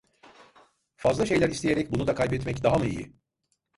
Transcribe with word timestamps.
Fazla 0.95 1.25
şeyler 1.25 1.49
isteyerek 1.49 1.91
bunu 1.91 2.07
da 2.07 2.15
kaybetmek 2.15 2.63
daha 2.63 2.75
mı 2.77 2.85
iyi? 2.85 3.13